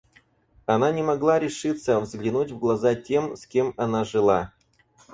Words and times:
Она 0.65 0.91
не 0.91 1.03
могла 1.03 1.37
решиться 1.37 1.99
взглянуть 1.99 2.49
в 2.51 2.57
глаза 2.57 2.95
тем, 2.95 3.35
с 3.35 3.45
кем 3.45 3.75
она 3.77 4.03
жила. 4.03 4.51